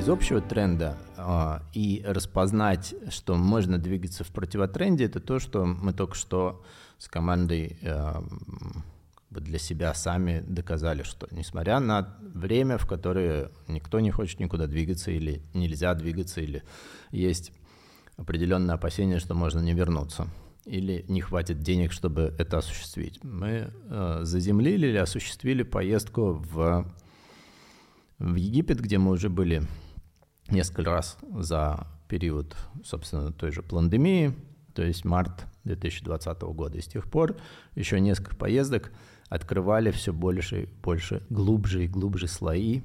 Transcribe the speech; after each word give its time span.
из 0.00 0.08
общего 0.08 0.40
тренда 0.40 0.96
э, 1.18 1.58
и 1.74 2.02
распознать, 2.06 2.94
что 3.10 3.34
можно 3.34 3.76
двигаться 3.76 4.24
в 4.24 4.28
противотренде, 4.28 5.04
это 5.04 5.20
то, 5.20 5.38
что 5.38 5.66
мы 5.66 5.92
только 5.92 6.14
что 6.14 6.64
с 6.96 7.06
командой 7.06 7.78
э, 7.82 8.14
для 9.28 9.58
себя 9.58 9.92
сами 9.92 10.42
доказали, 10.46 11.02
что 11.02 11.28
несмотря 11.30 11.80
на 11.80 12.16
время, 12.20 12.78
в 12.78 12.86
которое 12.86 13.50
никто 13.68 14.00
не 14.00 14.10
хочет 14.10 14.40
никуда 14.40 14.66
двигаться 14.66 15.10
или 15.10 15.42
нельзя 15.52 15.94
двигаться, 15.94 16.40
или 16.40 16.62
есть 17.10 17.52
определенное 18.16 18.76
опасение, 18.76 19.18
что 19.18 19.34
можно 19.34 19.60
не 19.60 19.74
вернуться, 19.74 20.28
или 20.64 21.04
не 21.08 21.20
хватит 21.20 21.60
денег, 21.60 21.92
чтобы 21.92 22.34
это 22.38 22.56
осуществить. 22.58 23.22
Мы 23.22 23.70
э, 23.90 24.20
заземлили 24.22 24.86
или 24.86 24.96
осуществили 24.96 25.62
поездку 25.62 26.32
в 26.32 26.90
в 28.20 28.34
Египет, 28.34 28.80
где 28.80 28.98
мы 28.98 29.12
уже 29.12 29.30
были 29.30 29.62
несколько 30.50 30.90
раз 30.90 31.18
за 31.36 31.86
период, 32.08 32.56
собственно, 32.84 33.32
той 33.32 33.52
же 33.52 33.62
пандемии, 33.62 34.34
то 34.74 34.82
есть 34.82 35.04
март 35.04 35.46
2020 35.64 36.42
года. 36.42 36.78
И 36.78 36.80
с 36.80 36.86
тех 36.86 37.10
пор 37.10 37.36
еще 37.74 38.00
несколько 38.00 38.36
поездок 38.36 38.92
открывали 39.28 39.90
все 39.90 40.12
больше 40.12 40.62
и 40.62 40.68
больше, 40.82 41.22
глубже 41.30 41.84
и 41.84 41.88
глубже 41.88 42.26
слои 42.26 42.82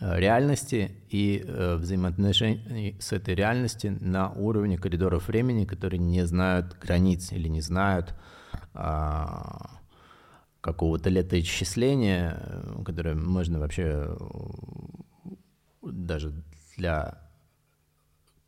э, 0.00 0.18
реальности 0.18 0.92
и 1.08 1.42
э, 1.44 1.76
взаимоотношений 1.76 2.96
с 3.00 3.12
этой 3.12 3.34
реальностью 3.34 3.96
на 4.00 4.30
уровне 4.32 4.76
коридоров 4.76 5.28
времени, 5.28 5.64
которые 5.64 5.98
не 5.98 6.26
знают 6.26 6.76
границ 6.78 7.32
или 7.32 7.48
не 7.48 7.62
знают 7.62 8.14
а, 8.74 9.80
какого-то 10.66 11.10
летоисчисления, 11.10 12.36
э, 12.40 12.82
которое 12.84 13.14
можно 13.14 13.60
вообще 13.60 14.04
э, 14.08 15.30
даже 15.82 16.34
для 16.76 17.20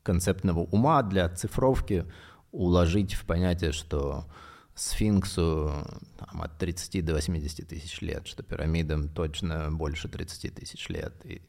концептного 0.03 0.61
ума, 0.61 1.03
для 1.03 1.29
цифровки 1.29 2.05
уложить 2.51 3.15
в 3.15 3.25
понятие, 3.25 3.73
что 3.73 4.27
сфинксу 4.75 5.73
там, 6.19 6.43
от 6.43 6.57
30 6.59 7.05
до 7.05 7.15
80 7.15 7.67
тысяч 7.69 8.01
лет, 8.01 8.27
что 8.27 8.43
пирамидам 8.43 9.09
точно 9.09 9.71
больше 9.71 10.09
30 10.09 10.55
тысяч 10.55 10.89
лет. 10.89 11.15
И, 11.25 11.43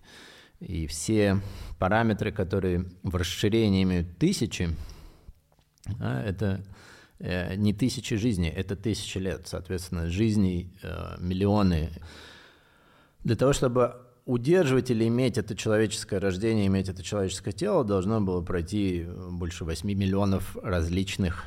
и 0.59 0.88
все 0.88 1.39
параметры, 1.77 2.31
которые 2.31 2.89
в 3.03 3.16
расширении 3.16 3.83
имеют 3.83 4.17
тысячи, 4.17 4.69
а, 5.99 6.21
это 6.23 6.64
Э, 7.19 7.55
не 7.55 7.73
тысячи 7.73 8.16
жизней, 8.16 8.49
это 8.49 8.77
тысячи 8.77 9.17
лет, 9.17 9.45
соответственно, 9.45 10.08
жизней 10.08 10.73
э, 10.81 11.17
миллионы. 11.19 11.89
Для 13.25 13.36
того, 13.36 13.52
чтобы 13.52 13.97
удерживать 14.30 14.91
или 14.91 15.08
иметь 15.08 15.39
это 15.39 15.55
человеческое 15.55 16.19
рождение, 16.19 16.67
иметь 16.67 16.88
это 16.88 17.02
человеческое 17.02 17.52
тело, 17.52 17.83
должно 17.83 18.22
было 18.22 18.44
пройти 18.44 19.08
больше 19.31 19.66
8 19.66 19.91
миллионов 19.91 20.55
различных 20.61 21.45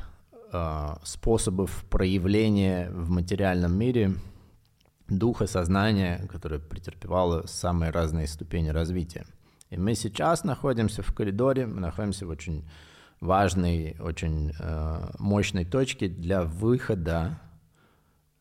э, 0.51 0.95
способов 1.03 1.85
проявления 1.89 2.89
в 2.91 3.09
материальном 3.09 3.73
мире 3.79 4.15
духа, 5.07 5.47
сознания, 5.47 6.27
которое 6.29 6.59
претерпевало 6.59 7.45
самые 7.47 7.91
разные 7.91 8.27
ступени 8.27 8.67
развития. 8.67 9.25
И 9.69 9.77
мы 9.77 9.95
сейчас 9.95 10.43
находимся 10.43 11.03
в 11.03 11.13
коридоре, 11.13 11.65
мы 11.65 11.79
находимся 11.79 12.27
в 12.27 12.31
очень 12.31 12.67
важной, 13.21 13.95
очень 14.01 14.51
э, 14.59 15.09
мощной 15.19 15.63
точки 15.63 16.09
для 16.09 16.43
выхода 16.43 17.39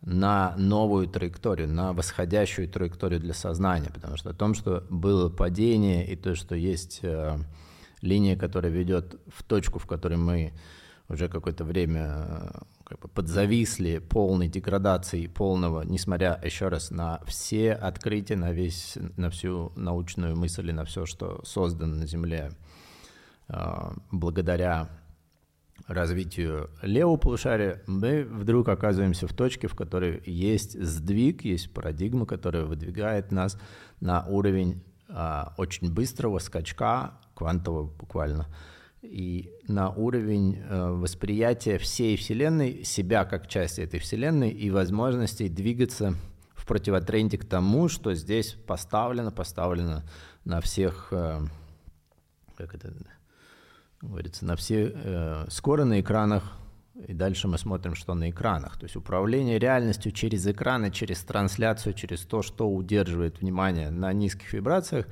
на 0.03 0.55
новую 0.57 1.09
траекторию, 1.09 1.69
на 1.69 1.93
восходящую 1.93 2.69
траекторию 2.69 3.21
для 3.21 3.35
сознания, 3.35 3.91
потому 3.93 4.17
что 4.17 4.31
о 4.31 4.35
том, 4.35 4.55
что 4.55 4.85
было 4.91 5.29
падение 5.29 6.07
и 6.07 6.17
то, 6.17 6.35
что 6.35 6.57
есть 6.57 7.01
э, 7.03 7.39
линия, 8.01 8.37
которая 8.37 8.73
ведет 8.73 9.21
в 9.29 9.45
точку, 9.45 9.79
в 9.79 9.87
которой 9.87 10.19
мы 10.19 10.53
уже 11.09 11.29
какое-то 11.29 11.65
время 11.65 12.27
э, 12.27 12.51
как 12.85 13.01
бы 13.01 13.09
подзависли 13.09 13.99
полной 13.99 14.49
деградации, 14.49 15.29
полного, 15.29 15.83
несмотря 15.83 16.41
еще 16.43 16.69
раз 16.69 16.91
на 16.91 17.21
все 17.27 17.73
открытия, 17.73 18.37
на 18.37 18.53
весь, 18.53 18.99
на 19.17 19.31
всю 19.31 19.73
научную 19.77 20.37
мысль 20.37 20.71
и 20.71 20.73
на 20.73 20.85
все, 20.85 21.07
что 21.07 21.41
создано 21.45 21.95
на 21.95 22.07
Земле, 22.07 22.53
а, 23.49 23.95
благодаря 24.11 24.89
развитию 25.87 26.71
левого 26.83 27.17
полушария, 27.17 27.83
мы 27.87 28.25
вдруг 28.25 28.69
оказываемся 28.69 29.27
в 29.27 29.33
точке, 29.33 29.69
в 29.69 29.75
которой 29.75 30.23
есть 30.27 30.81
сдвиг, 30.83 31.45
есть 31.45 31.73
парадигма, 31.73 32.27
которая 32.27 32.65
выдвигает 32.65 33.33
нас 33.33 33.59
на 34.01 34.25
уровень 34.27 34.83
а, 35.09 35.55
очень 35.59 35.93
быстрого 35.93 36.39
скачка, 36.39 37.19
квантового 37.35 37.87
буквально, 37.87 38.47
и 39.03 39.53
на 39.67 39.91
уровень 39.91 40.63
а, 40.69 40.93
восприятия 40.93 41.79
всей 41.79 42.17
Вселенной, 42.17 42.85
себя 42.85 43.25
как 43.25 43.49
части 43.49 43.81
этой 43.81 44.01
Вселенной 44.01 44.51
и 44.51 44.71
возможностей 44.71 45.49
двигаться 45.49 46.15
в 46.55 46.67
противотренде 46.67 47.39
к 47.39 47.45
тому, 47.45 47.89
что 47.89 48.15
здесь 48.15 48.53
поставлено, 48.53 49.33
поставлено 49.33 50.05
на 50.45 50.61
всех, 50.61 51.09
а, 51.11 51.43
как 52.57 52.75
это, 52.75 52.95
говорится, 54.09 54.45
на 54.45 54.57
все, 54.57 54.93
э, 54.95 55.47
скоро 55.49 55.85
на 55.85 56.01
экранах, 56.01 56.59
и 57.09 57.15
дальше 57.15 57.49
мы 57.49 57.59
смотрим, 57.59 57.95
что 57.95 58.15
на 58.15 58.31
экранах. 58.31 58.79
То 58.79 58.85
есть 58.85 58.97
управление 58.97 59.59
реальностью 59.59 60.13
через 60.13 60.47
экраны, 60.47 60.91
через 60.91 61.21
трансляцию, 61.23 61.95
через 61.95 62.21
то, 62.21 62.43
что 62.43 62.69
удерживает 62.69 63.41
внимание 63.41 63.91
на 63.91 64.13
низких 64.13 64.53
вибрациях, 64.53 65.07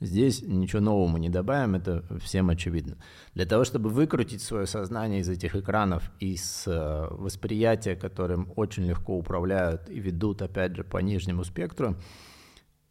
здесь 0.00 0.42
ничего 0.42 0.80
нового 0.80 1.06
мы 1.06 1.20
не 1.20 1.28
добавим, 1.28 1.76
это 1.76 2.04
всем 2.20 2.50
очевидно. 2.50 2.96
Для 3.34 3.46
того, 3.46 3.64
чтобы 3.64 3.90
выкрутить 3.90 4.42
свое 4.42 4.66
сознание 4.66 5.20
из 5.20 5.28
этих 5.28 5.54
экранов, 5.54 6.10
из 6.18 6.64
э, 6.66 7.06
восприятия, 7.10 7.94
которым 7.94 8.52
очень 8.56 8.86
легко 8.86 9.16
управляют 9.16 9.88
и 9.88 10.00
ведут, 10.00 10.42
опять 10.42 10.74
же, 10.74 10.82
по 10.82 10.98
нижнему 10.98 11.44
спектру, 11.44 11.96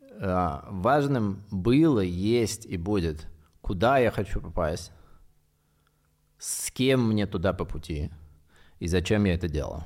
э, 0.01 0.59
важным 0.69 1.43
было, 1.51 1.99
есть 1.99 2.65
и 2.65 2.77
будет, 2.77 3.27
куда 3.61 3.97
я 3.97 4.11
хочу 4.11 4.39
попасть, 4.39 4.91
с 6.39 6.71
кем 6.71 7.09
мне 7.09 7.27
туда 7.27 7.53
по 7.53 7.65
пути 7.65 8.09
и 8.79 8.87
зачем 8.87 9.25
я 9.25 9.35
это 9.35 9.47
делал. 9.47 9.83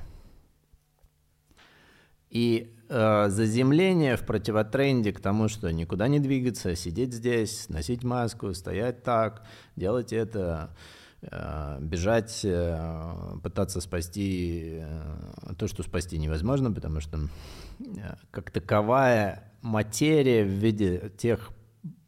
И 2.30 2.74
э, 2.88 3.28
заземление 3.28 4.16
в 4.16 4.24
противотренде 4.24 5.12
к 5.12 5.20
тому, 5.20 5.48
что 5.48 5.70
никуда 5.72 6.08
не 6.08 6.18
двигаться, 6.18 6.74
сидеть 6.74 7.12
здесь, 7.12 7.68
носить 7.68 8.02
маску, 8.02 8.52
стоять 8.54 9.02
так, 9.02 9.44
делать 9.76 10.12
это, 10.12 10.74
э, 11.22 11.78
бежать, 11.80 12.40
э, 12.44 13.38
пытаться 13.42 13.80
спасти 13.80 14.80
э, 14.80 15.54
то, 15.58 15.68
что 15.68 15.82
спасти 15.82 16.18
невозможно, 16.18 16.72
потому 16.72 17.00
что 17.00 17.18
э, 17.78 18.14
как 18.32 18.50
таковая 18.50 19.52
материя 19.62 20.44
в 20.44 20.48
виде 20.48 21.12
тех 21.16 21.50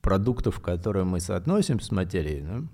продуктов, 0.00 0.60
которые 0.60 1.04
мы 1.04 1.20
соотносим 1.20 1.78
с 1.80 1.92
материей, 1.92 2.42
ну, 2.42 2.68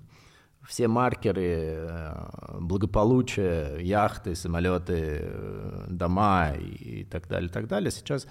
все 0.65 0.87
маркеры 0.87 1.75
э, 1.75 2.57
благополучия, 2.59 3.77
яхты, 3.79 4.35
самолеты, 4.35 5.19
э, 5.21 5.85
дома 5.89 6.53
и 6.53 7.03
так 7.03 7.27
далее, 7.27 7.49
так 7.49 7.67
далее, 7.67 7.91
сейчас 7.91 8.27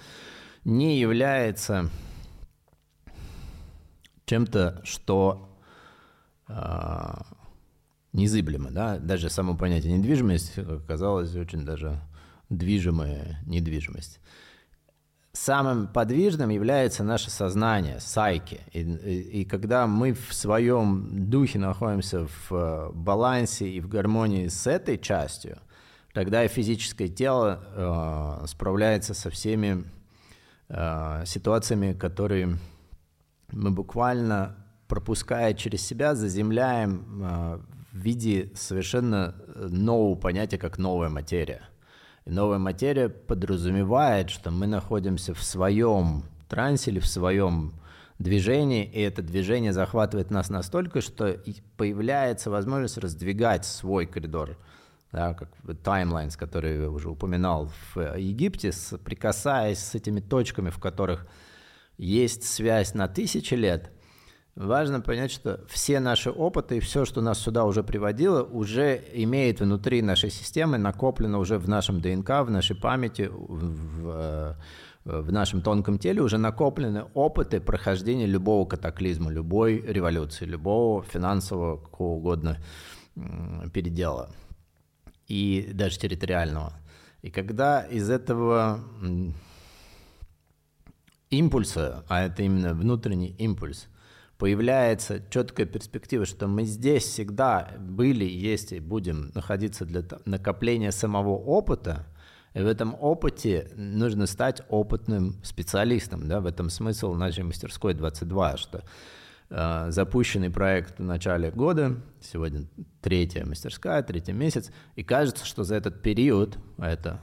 не 0.63 0.99
является 0.99 1.89
чем-то, 4.25 4.81
что 4.83 5.59
э, 6.47 7.13
незыблемо, 8.13 8.71
да, 8.71 8.97
даже 8.97 9.29
само 9.29 9.55
понятие 9.55 9.97
недвижимость 9.97 10.57
оказалось 10.57 11.35
очень 11.35 11.65
даже 11.65 12.01
движимая 12.49 13.39
недвижимость 13.45 14.19
самым 15.33 15.87
подвижным 15.87 16.49
является 16.49 17.03
наше 17.03 17.31
сознание, 17.31 17.99
сайки. 17.99 18.61
И, 18.71 18.81
и, 18.81 19.41
и 19.41 19.45
когда 19.45 19.87
мы 19.87 20.13
в 20.13 20.33
своем 20.33 21.29
духе 21.29 21.59
находимся 21.59 22.27
в 22.27 22.51
э, 22.51 22.91
балансе 22.93 23.67
и 23.67 23.81
в 23.81 23.87
гармонии 23.87 24.47
с 24.47 24.67
этой 24.67 24.97
частью, 24.99 25.57
тогда 26.13 26.45
и 26.45 26.47
физическое 26.47 27.07
тело 27.07 27.63
э, 28.43 28.47
справляется 28.47 29.15
со 29.15 29.31
всеми 29.31 29.85
э, 30.69 31.23
ситуациями, 31.25 31.93
которые 31.93 32.59
мы 33.51 33.71
буквально 33.71 34.55
пропуская 34.87 35.55
через 35.55 35.81
себя, 35.81 36.13
заземляем 36.13 37.23
э, 37.23 37.59
в 37.91 37.97
виде 37.97 38.51
совершенно 38.53 39.35
нового 39.55 40.15
понятия, 40.15 40.59
как 40.59 40.77
новая 40.77 41.09
материя– 41.09 41.63
новая 42.25 42.57
материя 42.57 43.09
подразумевает, 43.09 44.29
что 44.29 44.51
мы 44.51 44.67
находимся 44.67 45.33
в 45.33 45.43
своем 45.43 46.23
трансе 46.47 46.91
или 46.91 46.99
в 46.99 47.07
своем 47.07 47.73
движении, 48.19 48.85
и 48.85 49.01
это 49.01 49.21
движение 49.21 49.73
захватывает 49.73 50.31
нас 50.31 50.49
настолько, 50.49 51.01
что 51.01 51.37
появляется 51.77 52.49
возможность 52.49 52.97
раздвигать 52.97 53.65
свой 53.65 54.05
коридор, 54.05 54.57
да, 55.11 55.33
как 55.33 55.49
таймлайнс, 55.83 56.37
который 56.37 56.81
я 56.81 56.89
уже 56.89 57.09
упоминал 57.09 57.71
в 57.93 58.17
Египте, 58.17 58.71
прикасаясь 59.03 59.79
с 59.79 59.95
этими 59.95 60.19
точками, 60.19 60.69
в 60.69 60.79
которых 60.79 61.27
есть 61.97 62.43
связь 62.43 62.93
на 62.93 63.07
тысячи 63.07 63.53
лет, 63.53 63.91
важно 64.55 65.01
понять, 65.01 65.31
что 65.31 65.61
все 65.67 65.99
наши 65.99 66.29
опыты 66.29 66.77
и 66.77 66.79
все, 66.79 67.05
что 67.05 67.21
нас 67.21 67.39
сюда 67.39 67.65
уже 67.65 67.83
приводило, 67.83 68.43
уже 68.43 69.03
имеет 69.13 69.59
внутри 69.59 70.01
нашей 70.01 70.29
системы, 70.29 70.77
накоплено 70.77 71.39
уже 71.39 71.57
в 71.57 71.67
нашем 71.67 72.01
ДНК, 72.01 72.29
в 72.41 72.49
нашей 72.49 72.75
памяти, 72.75 73.29
в, 73.31 74.07
э, 74.07 74.55
в 75.05 75.31
нашем 75.31 75.61
тонком 75.61 75.97
теле 75.99 76.21
уже 76.21 76.37
накоплены 76.37 77.05
опыты 77.13 77.59
прохождения 77.59 78.25
любого 78.25 78.65
катаклизма, 78.65 79.31
любой 79.31 79.81
революции, 79.81 80.45
любого 80.45 81.03
финансового, 81.03 81.77
какого 81.77 82.15
угодно 82.15 82.57
передела 83.73 84.31
и 85.27 85.69
даже 85.73 85.99
территориального. 85.99 86.73
И 87.21 87.29
когда 87.29 87.81
из 87.81 88.09
этого 88.09 88.79
импульса, 91.29 92.03
а 92.07 92.23
это 92.23 92.43
именно 92.43 92.73
внутренний 92.73 93.35
импульс, 93.37 93.87
появляется 94.43 95.21
четкая 95.29 95.65
перспектива, 95.65 96.25
что 96.25 96.49
мы 96.49 96.65
здесь 96.65 97.05
всегда 97.05 97.71
были, 97.79 98.25
есть 98.25 98.73
и 98.73 98.81
будем 98.81 99.31
находиться 99.33 99.85
для 99.85 100.03
накопления 100.25 100.91
самого 100.91 101.29
опыта, 101.29 102.05
и 102.53 102.59
в 102.59 102.67
этом 102.67 102.93
опыте 102.99 103.71
нужно 103.77 104.27
стать 104.27 104.61
опытным 104.67 105.41
специалистом. 105.45 106.27
Да? 106.27 106.41
В 106.41 106.45
этом 106.45 106.69
смысл 106.69 107.13
нашей 107.13 107.45
мастерской 107.45 107.93
22, 107.93 108.57
что 108.57 108.83
э, 109.49 109.85
запущенный 109.91 110.49
проект 110.49 110.99
в 110.99 111.03
начале 111.03 111.49
года, 111.49 112.01
сегодня 112.19 112.65
третья 113.01 113.45
мастерская, 113.45 114.03
третий 114.03 114.33
месяц, 114.33 114.71
и 114.97 115.03
кажется, 115.03 115.45
что 115.45 115.63
за 115.63 115.75
этот 115.75 116.01
период, 116.01 116.57
это 116.77 117.21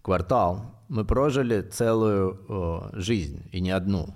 квартал, 0.00 0.82
мы 0.88 1.04
прожили 1.04 1.60
целую 1.60 2.40
э, 2.48 3.00
жизнь, 3.00 3.42
и 3.52 3.60
не 3.60 3.70
одну. 3.70 4.14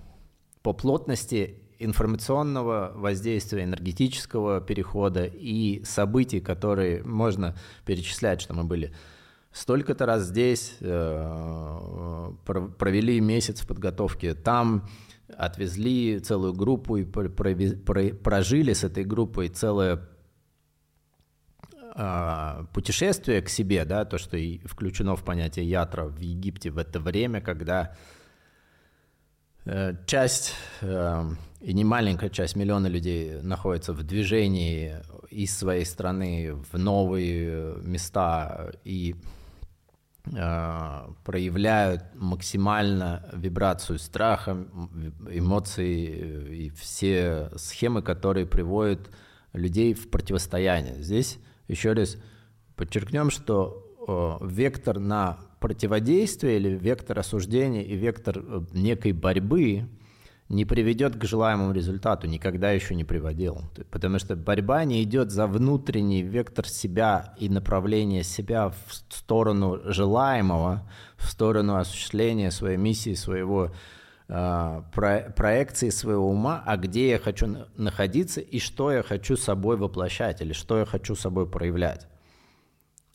По 0.68 0.74
плотности 0.74 1.62
информационного 1.78 2.92
воздействия, 2.94 3.64
энергетического 3.64 4.60
перехода 4.60 5.24
и 5.24 5.82
событий, 5.82 6.40
которые 6.40 7.02
можно 7.04 7.56
перечислять, 7.86 8.42
что 8.42 8.52
мы 8.52 8.64
были 8.64 8.92
столько-то 9.50 10.04
раз 10.04 10.24
здесь, 10.24 10.76
э, 10.80 12.32
провели 12.44 13.18
месяц 13.18 13.62
в 13.62 13.66
подготовке 13.66 14.34
там, 14.34 14.86
отвезли 15.34 16.18
целую 16.18 16.52
группу 16.52 16.98
и 16.98 17.04
прожили 17.06 18.74
с 18.74 18.84
этой 18.84 19.04
группой 19.04 19.48
целое 19.48 20.06
а, 21.94 22.66
путешествие 22.74 23.40
к 23.40 23.48
себе, 23.48 23.86
да, 23.86 24.04
то, 24.04 24.18
что 24.18 24.36
включено 24.66 25.16
в 25.16 25.24
понятие 25.24 25.66
ятра 25.66 26.04
в 26.04 26.18
Египте 26.18 26.70
в 26.70 26.76
это 26.76 27.00
время, 27.00 27.40
когда 27.40 27.94
э, 27.94 28.17
часть 30.06 30.54
э, 30.80 31.24
и 31.60 31.72
не 31.72 31.84
маленькая 31.84 32.30
часть, 32.30 32.54
миллиона 32.54 32.86
людей 32.86 33.42
находится 33.42 33.92
в 33.92 34.02
движении 34.04 34.94
из 35.28 35.56
своей 35.56 35.84
страны 35.84 36.54
в 36.54 36.78
новые 36.78 37.76
места 37.82 38.70
и 38.84 39.16
э, 40.24 41.08
проявляют 41.24 42.04
максимально 42.14 43.28
вибрацию 43.32 43.98
страха, 43.98 44.68
эмоций 45.28 46.66
и 46.66 46.70
все 46.70 47.50
схемы, 47.56 48.02
которые 48.02 48.46
приводят 48.46 49.10
людей 49.52 49.94
в 49.94 50.10
противостояние. 50.10 51.02
Здесь 51.02 51.38
еще 51.66 51.92
раз 51.92 52.18
подчеркнем, 52.76 53.30
что 53.30 54.38
э, 54.40 54.46
вектор 54.46 55.00
на 55.00 55.40
противодействие 55.60 56.56
или 56.56 56.70
вектор 56.70 57.18
осуждения 57.18 57.82
и 57.82 57.96
вектор 57.96 58.38
э, 58.38 58.60
некой 58.72 59.12
борьбы 59.12 59.88
не 60.48 60.64
приведет 60.64 61.16
к 61.16 61.24
желаемому 61.24 61.72
результату, 61.72 62.26
никогда 62.26 62.70
еще 62.70 62.94
не 62.94 63.04
приводил. 63.04 63.62
Потому 63.90 64.18
что 64.18 64.34
борьба 64.34 64.84
не 64.84 65.02
идет 65.02 65.30
за 65.30 65.46
внутренний 65.46 66.22
вектор 66.22 66.66
себя 66.66 67.34
и 67.38 67.48
направление 67.50 68.22
себя 68.22 68.70
в 68.70 68.94
сторону 69.10 69.80
желаемого, 69.84 70.88
в 71.18 71.30
сторону 71.30 71.76
осуществления 71.76 72.50
своей 72.50 72.78
миссии, 72.78 73.12
своего 73.12 73.72
э, 74.28 74.82
про, 74.94 75.34
проекции 75.36 75.90
своего 75.90 76.30
ума, 76.30 76.62
а 76.64 76.78
где 76.78 77.10
я 77.10 77.18
хочу 77.18 77.66
находиться 77.76 78.40
и 78.40 78.58
что 78.58 78.90
я 78.90 79.02
хочу 79.02 79.36
собой 79.36 79.76
воплощать 79.76 80.40
или 80.40 80.54
что 80.54 80.78
я 80.78 80.86
хочу 80.86 81.14
собой 81.14 81.46
проявлять. 81.46 82.06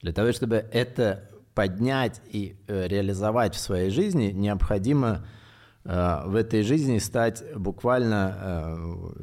Для 0.04 0.14
того, 0.14 0.32
чтобы 0.34 0.58
это 0.58 1.30
поднять 1.54 2.22
и 2.30 2.56
э, 2.68 2.88
реализовать 2.88 3.56
в 3.56 3.60
своей 3.60 3.90
жизни, 3.90 4.32
необходимо 4.32 5.26
Э, 5.86 6.24
в 6.26 6.36
этой 6.36 6.64
жизни 6.64 6.98
стать 7.00 7.44
буквально 7.56 8.38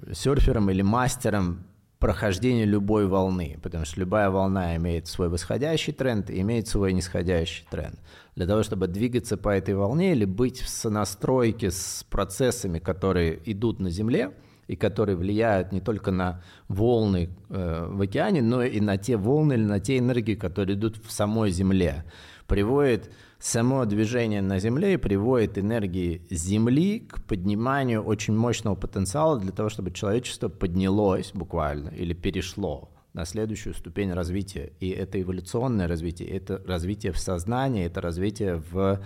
э, 0.09 0.13
серфером 0.15 0.71
или 0.71 0.83
мастером 0.83 1.65
прохождения 1.99 2.65
любой 2.65 3.07
волны, 3.07 3.59
потому 3.63 3.85
что 3.85 4.01
любая 4.01 4.31
волна 4.31 4.77
имеет 4.77 5.07
свой 5.07 5.29
восходящий 5.29 5.93
тренд 5.93 6.31
и 6.31 6.41
имеет 6.41 6.67
свой 6.67 6.93
нисходящий 6.93 7.67
тренд. 7.71 7.99
Для 8.37 8.47
того, 8.47 8.63
чтобы 8.63 8.89
двигаться 8.89 9.37
по 9.37 9.51
этой 9.51 9.75
волне 9.75 10.13
или 10.13 10.25
быть 10.25 10.61
в 10.61 10.69
сонастройке 10.69 11.71
с 11.71 12.07
процессами, 12.09 12.79
которые 12.79 13.39
идут 13.51 13.81
на 13.81 13.91
Земле 13.91 14.33
и 14.71 14.77
которые 14.77 15.17
влияют 15.17 15.73
не 15.73 15.81
только 15.81 16.13
на 16.13 16.45
волны 16.69 17.29
э, 17.49 17.87
в 17.91 18.01
океане, 18.01 18.41
но 18.41 18.63
и 18.63 18.81
на 18.81 18.99
те 18.99 19.17
волны 19.17 19.55
или 19.55 19.65
на 19.65 19.81
те 19.81 19.99
энергии, 19.99 20.37
которые 20.37 20.77
идут 20.77 20.97
в 21.05 21.11
самой 21.11 21.51
Земле, 21.51 22.05
приводит 22.47 23.11
само 23.41 23.85
движение 23.85 24.43
на 24.43 24.61
Земле 24.61 24.97
приводит 24.97 25.59
энергии 25.59 26.23
Земли 26.31 27.01
к 27.01 27.21
подниманию 27.25 28.01
очень 28.01 28.37
мощного 28.37 28.77
потенциала 28.77 29.41
для 29.41 29.51
того, 29.51 29.71
чтобы 29.71 29.91
человечество 29.91 30.49
поднялось 30.49 31.33
буквально 31.35 31.89
или 31.89 32.13
перешло 32.13 32.91
на 33.13 33.25
следующую 33.25 33.75
ступень 33.75 34.13
развития. 34.13 34.73
И 34.79 34.91
это 34.91 35.21
эволюционное 35.21 35.89
развитие, 35.89 36.29
это 36.29 36.63
развитие 36.65 37.11
в 37.11 37.19
сознании, 37.19 37.87
это 37.87 38.01
развитие 38.01 38.63
в 38.71 39.01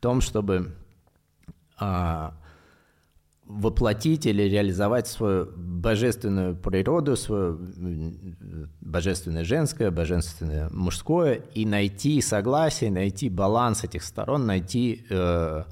том, 0.00 0.20
чтобы 0.20 0.74
а, 1.78 2.34
воплотить 3.46 4.26
или 4.26 4.42
реализовать 4.42 5.06
свою 5.06 5.46
божественную 5.56 6.56
природу, 6.56 7.16
свое 7.16 7.58
божественное 8.80 9.44
женское, 9.44 9.90
божественное 9.90 10.70
мужское, 10.70 11.34
и 11.54 11.66
найти 11.66 12.20
согласие, 12.22 12.90
найти 12.90 13.28
баланс 13.28 13.84
этих 13.84 14.02
сторон, 14.02 14.46
найти 14.46 15.04
э, 15.10 15.64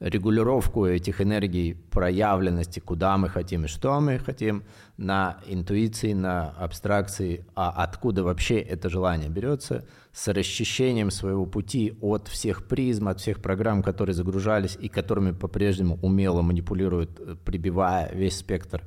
регулировку 0.00 0.86
этих 0.86 1.20
энергий, 1.20 1.74
проявленности, 1.74 2.80
куда 2.80 3.18
мы 3.18 3.28
хотим 3.28 3.66
и 3.66 3.68
что 3.68 4.00
мы 4.00 4.18
хотим, 4.18 4.64
на 4.96 5.38
интуиции, 5.46 6.14
на 6.14 6.50
абстракции, 6.50 7.44
а 7.54 7.70
откуда 7.70 8.24
вообще 8.24 8.58
это 8.60 8.88
желание 8.88 9.28
берется, 9.28 9.86
с 10.12 10.26
расчищением 10.28 11.10
своего 11.10 11.46
пути 11.46 11.96
от 12.00 12.28
всех 12.28 12.66
призм, 12.66 13.08
от 13.08 13.20
всех 13.20 13.40
программ, 13.40 13.82
которые 13.82 14.14
загружались 14.14 14.76
и 14.80 14.88
которыми 14.88 15.32
по-прежнему 15.32 15.98
умело 16.02 16.42
манипулируют, 16.42 17.20
э, 17.20 17.36
прибивая 17.44 18.10
весь 18.12 18.38
спектр 18.38 18.82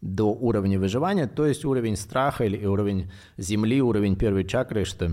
до 0.00 0.32
уровня 0.32 0.78
выживания, 0.78 1.26
то 1.26 1.46
есть 1.46 1.64
уровень 1.64 1.96
страха 1.96 2.44
или 2.44 2.64
уровень 2.66 3.10
земли, 3.36 3.80
уровень 3.80 4.16
первой 4.16 4.44
чакры, 4.44 4.84
что 4.84 5.10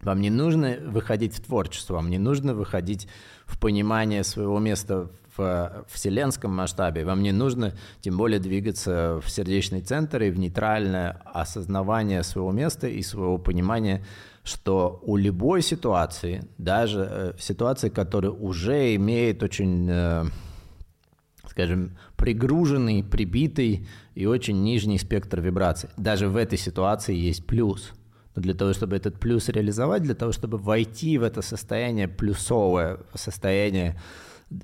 вам 0.00 0.20
не 0.20 0.30
нужно 0.30 0.76
выходить 0.84 1.34
в 1.34 1.44
творчество, 1.44 1.94
вам 1.94 2.10
не 2.10 2.18
нужно 2.18 2.54
выходить 2.54 3.08
в 3.46 3.58
понимание 3.58 4.22
своего 4.24 4.58
места 4.58 5.10
в 5.36 5.86
вселенском 5.88 6.54
масштабе. 6.54 7.04
Вам 7.04 7.22
не 7.22 7.32
нужно, 7.32 7.72
тем 8.00 8.16
более, 8.16 8.40
двигаться 8.40 9.20
в 9.24 9.30
сердечный 9.30 9.80
центр 9.80 10.22
и 10.22 10.30
в 10.30 10.38
нейтральное 10.38 11.22
осознавание 11.24 12.22
своего 12.24 12.50
места 12.50 12.88
и 12.88 13.02
своего 13.02 13.38
понимания, 13.38 14.04
что 14.42 15.00
у 15.04 15.16
любой 15.16 15.62
ситуации, 15.62 16.42
даже 16.58 17.08
э, 17.08 17.32
ситуации, 17.38 17.88
которая 17.88 18.32
уже 18.32 18.96
имеет 18.96 19.42
очень, 19.42 19.88
э, 19.88 20.24
скажем, 21.46 21.96
пригруженный, 22.16 23.04
прибитый 23.04 23.86
и 24.16 24.26
очень 24.26 24.62
нижний 24.62 24.98
спектр 24.98 25.40
вибраций, 25.40 25.90
даже 25.96 26.28
в 26.28 26.36
этой 26.36 26.58
ситуации 26.58 27.14
есть 27.14 27.46
плюс– 27.46 27.92
но 28.34 28.42
для 28.42 28.54
того, 28.54 28.72
чтобы 28.72 28.96
этот 28.96 29.18
плюс 29.18 29.48
реализовать, 29.48 30.02
для 30.02 30.14
того, 30.14 30.32
чтобы 30.32 30.58
войти 30.58 31.18
в 31.18 31.22
это 31.22 31.42
состояние 31.42 32.08
плюсовое, 32.08 33.00
состояние 33.14 34.00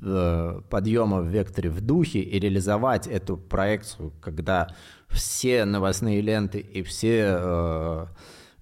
э, 0.02 0.60
подъема 0.70 1.20
в 1.20 1.28
векторе 1.28 1.70
в 1.70 1.80
духе 1.80 2.20
и 2.20 2.38
реализовать 2.38 3.06
эту 3.06 3.36
проекцию, 3.36 4.12
когда 4.20 4.74
все 5.08 5.64
новостные 5.64 6.20
ленты 6.20 6.58
и 6.58 6.82
все 6.82 7.36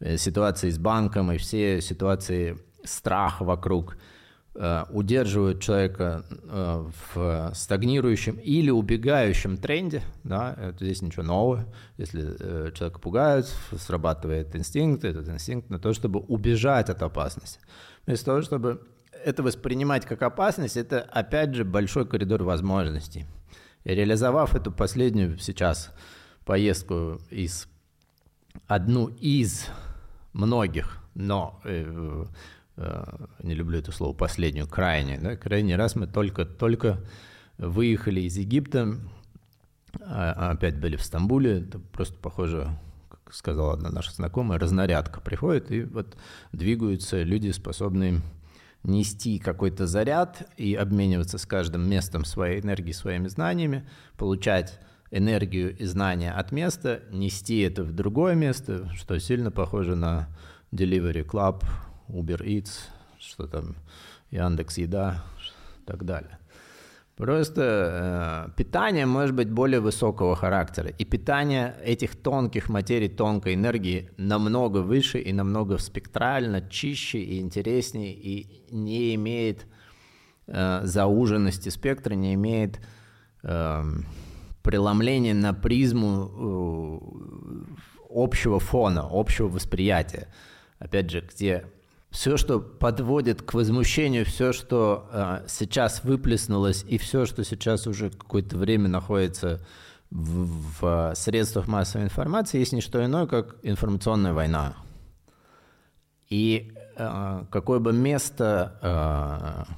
э, 0.01 0.17
ситуации 0.17 0.71
с 0.71 0.79
банком 0.79 1.33
и 1.33 1.39
все 1.39 1.81
ситуации 1.81 2.59
страха 2.85 3.45
вокруг– 3.45 3.97
удерживают 4.55 5.63
человека 5.63 6.25
э, 6.29 6.91
в 7.15 7.53
стагнирующем 7.55 8.37
или 8.37 8.71
убегающем 8.71 9.57
тренде, 9.57 10.03
да, 10.25 10.55
это 10.61 10.85
здесь 10.85 11.01
ничего 11.01 11.23
нового, 11.23 11.65
если 11.97 12.37
э, 12.39 12.73
человека 12.73 12.99
пугают, 12.99 13.47
срабатывает 13.79 14.55
инстинкт, 14.55 15.05
этот 15.05 15.29
инстинкт 15.29 15.71
на 15.71 15.79
то, 15.79 15.95
чтобы 15.95 16.21
убежать 16.21 16.91
от 16.91 17.03
опасности. 17.03 17.61
Вместо 18.07 18.27
того, 18.27 18.43
чтобы 18.43 18.87
это 19.25 19.43
воспринимать 19.43 20.05
как 20.05 20.23
опасность, 20.23 20.77
это 20.77 21.01
опять 21.01 21.55
же 21.55 21.65
большой 21.65 22.07
коридор 22.07 22.43
возможностей. 22.43 23.27
И 23.85 23.95
реализовав 23.95 24.55
эту 24.55 24.71
последнюю 24.71 25.39
сейчас 25.39 25.91
поездку 26.45 27.21
из 27.31 27.69
одну 28.67 29.09
из 29.09 29.67
многих, 30.33 30.99
но 31.15 31.61
э, 31.65 31.85
э, 31.87 32.25
не 32.77 33.55
люблю 33.55 33.79
это 33.79 33.93
слово 33.93 34.15
последнюю, 34.15 34.67
крайне, 34.67 35.19
да, 35.19 35.37
крайний 35.37 35.77
раз 35.77 35.95
мы 35.95 36.07
только 36.07 36.45
только 36.47 37.01
выехали 37.59 38.21
из 38.23 38.37
Египта, 38.37 38.97
а, 40.01 40.33
а 40.37 40.51
опять 40.53 40.79
были 40.81 40.97
в 40.97 41.03
Стамбуле, 41.03 41.61
это 41.61 41.79
просто 41.79 42.17
похоже, 42.17 42.69
как 43.09 43.35
сказала 43.35 43.75
одна 43.75 43.91
наша 43.91 44.13
знакомая, 44.13 44.59
разнарядка 44.59 45.21
приходит, 45.21 45.71
и 45.71 45.83
вот 45.83 46.17
двигаются 46.53 47.23
люди, 47.23 47.51
способные 47.51 48.23
нести 48.83 49.39
какой-то 49.39 49.87
заряд 49.87 50.49
и 50.57 50.75
обмениваться 50.75 51.39
с 51.39 51.47
каждым 51.47 51.89
местом 51.89 52.25
своей 52.25 52.61
энергии, 52.61 52.93
своими 52.93 53.29
знаниями, 53.29 53.89
получать 54.17 54.81
энергию 55.11 55.77
и 55.77 55.85
знания 55.85 56.33
от 56.33 56.53
места, 56.53 57.03
нести 57.11 57.61
это 57.61 57.85
в 57.85 57.93
другое 57.93 58.35
место, 58.35 58.91
что 58.95 59.19
сильно 59.21 59.51
похоже 59.51 59.95
на 59.95 60.29
Delivery 60.73 61.25
Club, 61.25 61.63
Uber 62.09 62.43
Eats, 62.43 62.89
что 63.19 63.47
там, 63.47 63.77
Яндекс 64.31 64.79
Еда 64.79 65.25
и 65.81 65.87
так 65.87 66.05
далее. 66.05 66.39
Просто 67.17 68.49
э, 68.49 68.53
питание 68.57 69.05
может 69.05 69.37
быть 69.37 69.51
более 69.51 69.81
высокого 69.81 70.35
характера. 70.35 70.89
И 70.89 71.05
питание 71.05 71.77
этих 71.85 72.17
тонких 72.17 72.69
материй, 72.69 73.09
тонкой 73.09 73.55
энергии 73.55 74.11
намного 74.17 74.79
выше 74.79 75.21
и 75.21 75.33
намного 75.33 75.77
спектрально 75.79 76.67
чище 76.69 77.19
и 77.19 77.39
интереснее 77.39 78.15
и 78.15 78.65
не 78.71 79.15
имеет 79.15 79.67
э, 80.47 80.81
зауженности 80.85 81.69
спектра, 81.69 82.15
не 82.15 82.33
имеет 82.35 82.81
э, 83.43 83.83
преломления 84.63 85.35
на 85.35 85.53
призму 85.53 86.31
э, 86.35 87.73
общего 88.09 88.59
фона, 88.59 89.07
общего 89.09 89.49
восприятия. 89.49 90.29
Опять 90.79 91.11
же, 91.11 91.21
где 91.21 91.67
все, 92.13 92.37
что 92.37 92.61
подводит 92.61 93.41
к 93.41 93.55
возмущению, 93.55 94.27
все, 94.27 94.53
что 94.53 95.09
э, 95.11 95.45
сейчас 95.49 96.05
выплеснулось, 96.05 96.85
и 96.87 96.99
все, 96.99 97.25
что 97.25 97.43
сейчас 97.43 97.87
уже 97.87 98.11
какое-то 98.11 98.59
время 98.59 98.89
находится 98.89 99.61
в, 100.11 100.81
в 100.81 101.15
средствах 101.17 101.67
массовой 101.67 102.05
информации, 102.05 102.59
есть 102.59 102.75
не 102.75 102.83
что 102.83 103.03
иное, 103.03 103.27
как 103.27 103.57
информационная 103.63 104.35
война. 104.35 104.75
И 106.29 106.75
э, 106.97 107.45
какое 107.51 107.79
бы 107.79 107.95
место 107.95 109.67
э, 109.69 109.73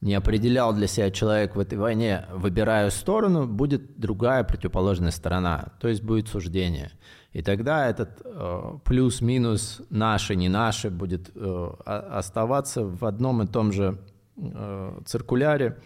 не 0.00 0.14
определял 0.14 0.72
для 0.72 0.86
себя 0.86 1.10
человек 1.10 1.56
в 1.56 1.60
этой 1.60 1.78
войне, 1.78 2.26
выбирая 2.32 2.90
сторону, 2.90 3.46
будет 3.46 3.98
другая 3.98 4.44
противоположная 4.44 5.10
сторона, 5.10 5.72
то 5.80 5.88
есть 5.88 6.02
будет 6.02 6.28
суждение– 6.28 6.92
и 7.32 7.42
тогда 7.42 7.88
этот 7.88 8.22
э, 8.24 8.78
плюс-минус 8.84 9.82
наши, 9.88 10.34
не 10.34 10.48
наши 10.48 10.90
будет 10.90 11.30
э, 11.34 11.72
оставаться 11.84 12.84
в 12.84 13.04
одном 13.04 13.42
и 13.42 13.46
том 13.46 13.70
же 13.70 13.98
э, 14.36 15.00
циркуляре 15.06 15.78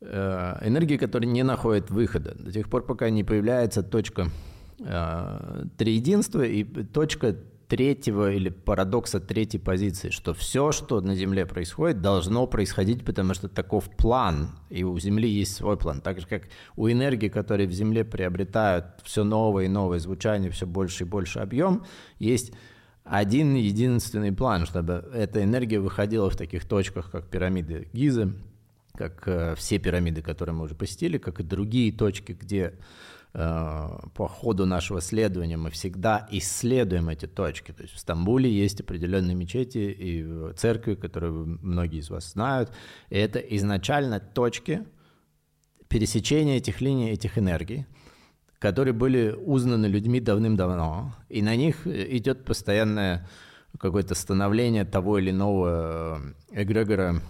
э, 0.00 0.58
энергии, 0.62 0.96
которая 0.96 1.28
не 1.28 1.42
находит 1.42 1.90
выхода. 1.90 2.36
До 2.38 2.52
тех 2.52 2.68
пор, 2.70 2.86
пока 2.86 3.10
не 3.10 3.24
появляется 3.24 3.82
точка 3.82 4.28
э, 4.78 5.64
триединства 5.76 6.42
и 6.42 6.62
точка 6.62 7.36
третьего 7.72 8.30
или 8.30 8.50
парадокса 8.50 9.18
третьей 9.18 9.58
позиции, 9.58 10.10
что 10.10 10.34
все, 10.34 10.72
что 10.72 11.00
на 11.00 11.14
Земле 11.14 11.46
происходит, 11.46 12.02
должно 12.02 12.46
происходить, 12.46 13.02
потому 13.02 13.32
что 13.32 13.48
таков 13.48 13.88
план, 13.96 14.50
и 14.68 14.84
у 14.84 14.98
Земли 14.98 15.26
есть 15.26 15.54
свой 15.54 15.78
план. 15.78 16.02
Так 16.02 16.20
же, 16.20 16.26
как 16.26 16.42
у 16.76 16.90
энергии, 16.90 17.30
которые 17.30 17.66
в 17.66 17.72
Земле 17.72 18.04
приобретают 18.04 18.84
все 19.04 19.24
новое 19.24 19.64
и 19.64 19.68
новое 19.68 20.00
звучание, 20.00 20.50
все 20.50 20.66
больше 20.66 21.04
и 21.04 21.06
больше 21.06 21.38
объем, 21.38 21.86
есть 22.18 22.52
один 23.04 23.54
единственный 23.54 24.32
план, 24.32 24.66
чтобы 24.66 25.08
эта 25.14 25.42
энергия 25.42 25.80
выходила 25.80 26.28
в 26.28 26.36
таких 26.36 26.66
точках, 26.68 27.10
как 27.10 27.30
пирамиды 27.30 27.88
Гизы, 27.94 28.34
как 28.94 29.22
э, 29.24 29.54
все 29.56 29.78
пирамиды, 29.78 30.20
которые 30.20 30.54
мы 30.54 30.64
уже 30.64 30.74
посетили, 30.74 31.16
как 31.16 31.40
и 31.40 31.42
другие 31.42 31.90
точки, 31.90 32.32
где 32.32 32.74
по 33.32 34.28
ходу 34.28 34.66
нашего 34.66 35.00
следования 35.00 35.56
мы 35.56 35.70
всегда 35.70 36.28
исследуем 36.30 37.08
эти 37.08 37.26
точки. 37.26 37.72
То 37.72 37.82
есть 37.82 37.94
в 37.94 37.98
Стамбуле 37.98 38.50
есть 38.50 38.80
определенные 38.80 39.34
мечети 39.34 39.78
и 39.78 40.52
церкви, 40.54 40.94
которые 40.94 41.32
многие 41.32 42.00
из 42.00 42.10
вас 42.10 42.32
знают. 42.32 42.70
И 43.08 43.16
это 43.16 43.38
изначально 43.38 44.20
точки 44.20 44.84
пересечения 45.88 46.58
этих 46.58 46.80
линий, 46.82 47.10
этих 47.10 47.38
энергий, 47.38 47.86
которые 48.58 48.92
были 48.92 49.30
узнаны 49.30 49.86
людьми 49.86 50.20
давным-давно. 50.20 51.14
И 51.30 51.40
на 51.40 51.56
них 51.56 51.86
идет 51.86 52.44
постоянное 52.44 53.26
какое-то 53.78 54.14
становление 54.14 54.84
того 54.84 55.18
или 55.18 55.30
иного 55.30 56.20
эгрегора 56.50 57.22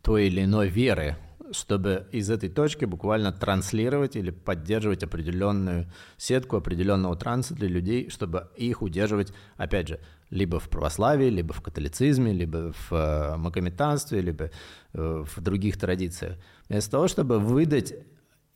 той 0.00 0.26
или 0.28 0.44
иной 0.44 0.68
веры, 0.68 1.16
чтобы 1.52 2.06
из 2.12 2.30
этой 2.30 2.48
точки 2.48 2.84
буквально 2.84 3.32
транслировать 3.32 4.16
или 4.16 4.30
поддерживать 4.30 5.02
определенную 5.02 5.90
сетку 6.16 6.56
определенного 6.56 7.16
транса 7.16 7.54
для 7.54 7.68
людей, 7.68 8.10
чтобы 8.10 8.48
их 8.56 8.82
удерживать, 8.82 9.32
опять 9.56 9.88
же, 9.88 10.00
либо 10.30 10.58
в 10.58 10.68
православии, 10.68 11.28
либо 11.28 11.52
в 11.52 11.60
католицизме, 11.60 12.32
либо 12.32 12.72
в 12.72 12.92
э, 12.92 13.36
магометанстве, 13.36 14.20
либо 14.20 14.50
э, 14.94 15.24
в 15.24 15.40
других 15.40 15.78
традициях. 15.78 16.38
Вместо 16.68 16.90
того, 16.90 17.06
чтобы 17.08 17.38
выдать 17.38 17.94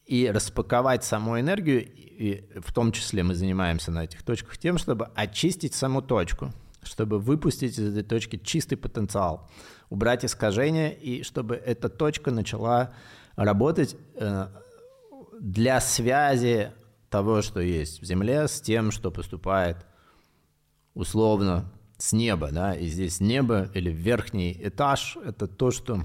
и 0.07 0.31
распаковать 0.31 1.05
саму 1.05 1.38
энергию, 1.38 1.87
и 1.87 2.45
в 2.61 2.73
том 2.73 2.93
числе 2.93 3.23
мы 3.23 3.35
занимаемся 3.35 3.91
на 3.91 4.05
этих 4.05 4.23
точках 4.23 4.57
тем, 4.57 4.79
чтобы 4.79 5.11
очистить 5.15 5.75
саму 5.75 6.00
точку, 6.00 6.53
чтобы 6.87 7.19
выпустить 7.19 7.78
из 7.78 7.93
этой 7.97 8.02
точки 8.02 8.37
чистый 8.37 8.76
потенциал– 8.76 9.50
убрать 9.90 10.25
искажения, 10.25 10.90
и 10.90 11.23
чтобы 11.23 11.57
эта 11.57 11.88
точка 11.88 12.31
начала 12.31 12.93
работать 13.37 13.97
э, 14.14 14.49
для 15.40 15.81
связи 15.81 16.73
того, 17.09 17.43
что 17.43 17.61
есть 17.61 18.02
в 18.02 18.05
Земле, 18.05 18.49
с 18.49 18.61
тем, 18.61 18.90
что 18.90 19.11
поступает 19.11 19.76
условно 20.95 21.71
с 21.99 22.12
неба. 22.12 22.50
Да? 22.50 22.75
И 22.75 22.87
здесь 22.87 23.21
небо 23.21 23.71
или 23.75 23.90
верхний 23.90 24.59
этаж– 24.61 25.16
это 25.25 25.47
то, 25.47 25.71
что 25.71 26.02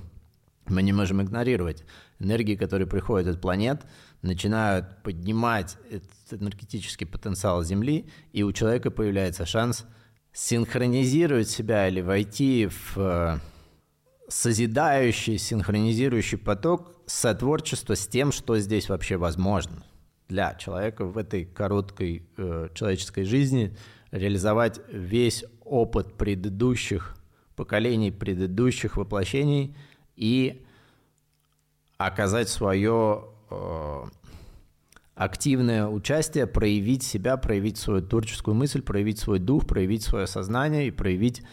мы 0.68 0.84
не 0.84 0.94
можем 0.94 1.22
игнорировать. 1.22 1.84
Энергии, 2.20 2.56
которые 2.56 2.88
приходят 2.88 3.28
от 3.28 3.42
планет, 3.42 3.82
начинают 4.22 5.02
поднимать 5.02 5.78
этот 5.90 6.42
энергетический 6.42 7.08
потенциал 7.08 7.64
Земли, 7.64 8.08
и 8.32 8.44
у 8.44 8.52
человека 8.52 8.92
появляется 8.92 9.48
шанс 9.48 9.86
синхронизировать 10.34 11.50
себя 11.50 11.88
или 11.88 12.02
войти 12.02 12.68
в 12.68 12.98
э, 12.98 13.38
созидающий, 14.30 15.38
синхронизирующий 15.38 16.38
поток 16.38 16.96
сотворчества 17.06 17.96
с 17.96 18.08
тем, 18.08 18.32
что 18.32 18.58
здесь 18.60 18.90
вообще 18.90 19.18
возможно 19.18 19.84
для 20.30 20.56
человека 20.56 21.06
в 21.06 21.18
этой 21.18 21.44
короткой 21.46 22.26
э, 22.38 22.70
человеческой 22.74 23.26
жизни 23.26 23.76
реализовать 24.12 24.80
весь 24.90 25.44
опыт 25.66 26.18
предыдущих 26.18 27.18
поколений, 27.56 28.12
предыдущих 28.12 28.96
воплощений 28.96 29.76
и 30.16 30.66
оказать 31.98 32.48
свое 32.48 33.26
э, 33.50 34.04
активное 35.16 35.88
участие, 35.88 36.48
проявить 36.48 37.04
себя, 37.04 37.38
проявить 37.38 37.78
свою 37.78 38.02
творческую 38.02 38.56
мысль, 38.56 38.82
проявить 38.82 39.20
свой 39.20 39.40
дух, 39.40 39.68
проявить 39.68 40.04
свое 40.04 40.28
сознание 40.28 40.88
и 40.88 40.92
проявить 40.92 41.44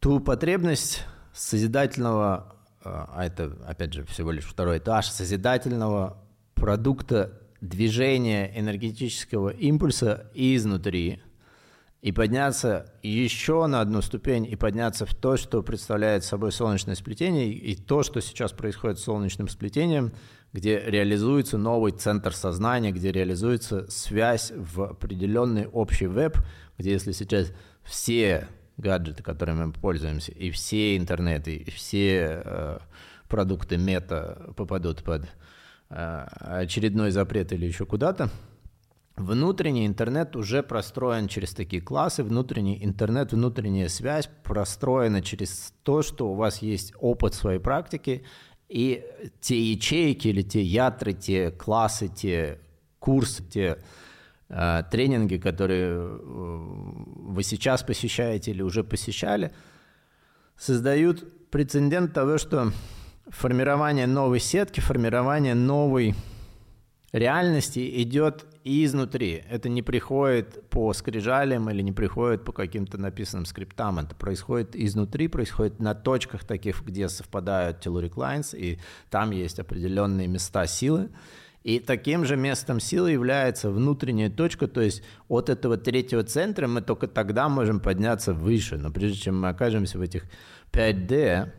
ту 0.00 0.20
потребность 0.20 1.04
созидательного, 1.32 2.56
а, 2.84 3.10
а 3.14 3.26
это, 3.26 3.56
опять 3.66 3.92
же, 3.92 4.04
всего 4.04 4.30
лишь 4.30 4.44
второй 4.44 4.78
этаж, 4.78 5.08
созидательного 5.08 6.22
продукта 6.54 7.40
движения 7.60 8.52
энергетического 8.58 9.50
импульса 9.50 10.30
изнутри, 10.34 11.22
и 12.00 12.12
подняться 12.12 12.92
еще 13.02 13.66
на 13.66 13.80
одну 13.80 14.02
ступень, 14.02 14.46
и 14.46 14.54
подняться 14.54 15.04
в 15.04 15.14
то, 15.14 15.36
что 15.36 15.62
представляет 15.62 16.22
собой 16.22 16.52
солнечное 16.52 16.94
сплетение, 16.94 17.52
и 17.52 17.74
то, 17.74 18.04
что 18.04 18.20
сейчас 18.20 18.52
происходит 18.52 19.00
с 19.00 19.04
солнечным 19.04 19.48
сплетением, 19.48 20.12
где 20.52 20.80
реализуется 20.80 21.58
новый 21.58 21.92
центр 21.92 22.34
сознания, 22.34 22.92
где 22.92 23.12
реализуется 23.12 23.88
связь 23.90 24.52
в 24.54 24.82
определенный 24.82 25.66
общий 25.66 26.06
веб, 26.06 26.38
где 26.78 26.92
если 26.92 27.12
сейчас 27.12 27.52
все 27.82 28.48
гаджеты, 28.76 29.22
которыми 29.22 29.66
мы 29.66 29.72
пользуемся, 29.72 30.32
и 30.32 30.50
все 30.50 30.96
интернеты, 30.96 31.56
и 31.56 31.70
все 31.70 32.42
э, 32.44 32.78
продукты 33.28 33.76
мета 33.76 34.52
попадут 34.56 35.02
под 35.02 35.24
э, 35.90 36.26
очередной 36.40 37.10
запрет 37.10 37.52
или 37.52 37.66
еще 37.66 37.84
куда-то, 37.84 38.30
внутренний 39.16 39.86
интернет 39.86 40.36
уже 40.36 40.62
простроен 40.62 41.28
через 41.28 41.52
такие 41.52 41.82
классы, 41.82 42.22
внутренний 42.22 42.82
интернет, 42.84 43.32
внутренняя 43.32 43.88
связь 43.88 44.30
простроена 44.44 45.22
через 45.22 45.74
то, 45.82 46.02
что 46.02 46.30
у 46.30 46.34
вас 46.34 46.62
есть 46.62 46.92
опыт 47.00 47.34
своей 47.34 47.58
практики, 47.58 48.24
И 48.68 49.04
те 49.40 49.58
ячейки 49.58 50.28
или 50.28 50.42
те 50.42 50.62
ятры, 50.62 51.14
те 51.14 51.50
классы, 51.50 52.08
те 52.08 52.58
курсы, 52.98 53.42
те 53.42 53.78
э, 54.48 54.82
тренинги, 54.90 55.36
которые 55.38 55.94
э, 55.94 56.18
вы 56.20 57.42
сейчас 57.42 57.82
посещаете 57.82 58.50
или 58.50 58.60
уже 58.62 58.84
посещали, 58.84 59.52
создают 60.56 61.50
прецедент 61.50 62.12
того, 62.12 62.36
что 62.36 62.72
формирование 63.28 64.06
новой 64.06 64.40
сетки, 64.40 64.80
формирование 64.80 65.54
новой 65.54 66.14
реальности 67.12 68.02
идет 68.02 68.46
изнутри. 68.64 69.42
Это 69.48 69.68
не 69.68 69.82
приходит 69.82 70.68
по 70.68 70.92
скрижалям 70.92 71.70
или 71.70 71.82
не 71.82 71.92
приходит 71.92 72.44
по 72.44 72.52
каким-то 72.52 72.98
написанным 72.98 73.46
скриптам. 73.46 73.98
Это 73.98 74.14
происходит 74.14 74.76
изнутри, 74.76 75.28
происходит 75.28 75.80
на 75.80 75.94
точках 75.94 76.44
таких, 76.44 76.82
где 76.82 77.08
совпадают 77.08 77.84
telluric 77.84 78.14
lines, 78.14 78.56
и 78.56 78.78
там 79.10 79.30
есть 79.30 79.58
определенные 79.58 80.28
места 80.28 80.66
силы. 80.66 81.08
И 81.64 81.80
таким 81.80 82.24
же 82.24 82.36
местом 82.36 82.78
силы 82.80 83.10
является 83.10 83.70
внутренняя 83.70 84.30
точка, 84.30 84.68
то 84.68 84.80
есть 84.80 85.02
от 85.28 85.48
этого 85.50 85.76
третьего 85.76 86.22
центра 86.22 86.66
мы 86.68 86.82
только 86.82 87.08
тогда 87.08 87.48
можем 87.48 87.80
подняться 87.80 88.32
выше. 88.32 88.76
Но 88.76 88.90
прежде 88.90 89.18
чем 89.18 89.40
мы 89.40 89.48
окажемся 89.48 89.98
в 89.98 90.02
этих 90.02 90.24
5D, 90.72 91.50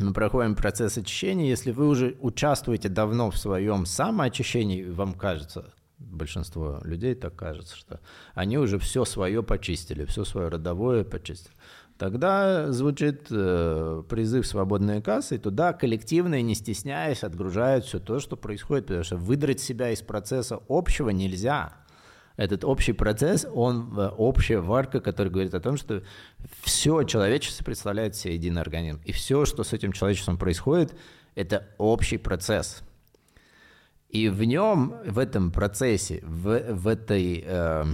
мы 0.00 0.12
проходим 0.12 0.54
процесс 0.54 0.98
очищения. 0.98 1.48
Если 1.48 1.70
вы 1.70 1.88
уже 1.88 2.16
участвуете 2.20 2.88
давно 2.88 3.30
в 3.30 3.38
своем 3.38 3.86
самоочищении, 3.86 4.84
вам 4.84 5.14
кажется, 5.14 5.72
большинство 5.98 6.80
людей 6.84 7.14
так 7.14 7.36
кажется, 7.36 7.76
что 7.76 8.00
они 8.34 8.58
уже 8.58 8.78
все 8.78 9.04
свое 9.04 9.42
почистили, 9.42 10.04
все 10.04 10.24
свое 10.24 10.48
родовое 10.48 11.04
почистили. 11.04 11.54
Тогда 11.98 12.72
звучит 12.72 13.26
э, 13.30 14.02
призыв 14.08 14.46
свободной 14.46 15.02
кассы, 15.02 15.34
и 15.34 15.38
туда 15.38 15.74
коллективно 15.74 16.36
и 16.36 16.42
не 16.42 16.54
стесняясь 16.54 17.22
отгружают 17.22 17.84
все 17.84 17.98
то, 17.98 18.20
что 18.20 18.36
происходит, 18.36 18.86
потому 18.86 19.04
что 19.04 19.16
выдрать 19.18 19.60
себя 19.60 19.90
из 19.90 20.00
процесса 20.00 20.60
общего 20.70 21.10
нельзя. 21.10 21.74
Этот 22.40 22.64
общий 22.64 22.94
процесс, 22.94 23.46
он 23.52 23.92
э, 23.98 24.08
общая 24.16 24.60
варка, 24.60 25.00
которая 25.00 25.30
говорит 25.30 25.52
о 25.52 25.60
том, 25.60 25.76
что 25.76 26.02
все 26.62 27.02
человечество 27.02 27.62
представляет 27.64 28.16
себе 28.16 28.32
единый 28.36 28.62
организм. 28.62 28.98
И 29.04 29.12
все, 29.12 29.44
что 29.44 29.62
с 29.62 29.74
этим 29.74 29.92
человечеством 29.92 30.38
происходит, 30.38 30.94
это 31.34 31.68
общий 31.76 32.16
процесс. 32.16 32.82
И 34.08 34.30
в 34.30 34.42
нем, 34.44 34.94
в 35.04 35.18
этом 35.18 35.52
процессе, 35.52 36.20
в, 36.22 36.72
в 36.72 36.88
этой 36.88 37.44
э, 37.46 37.84